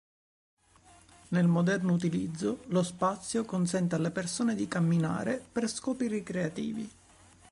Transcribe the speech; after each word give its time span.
Nel 1.27 1.45
moderno 1.47 1.93
utilizzo 1.93 2.63
lo 2.69 2.81
spazio 2.81 3.45
consente 3.45 3.93
alle 3.93 4.09
persone 4.09 4.55
di 4.55 4.67
camminare 4.67 5.39
per 5.51 5.69
scopi 5.69 6.07
ricreativi. 6.07 6.89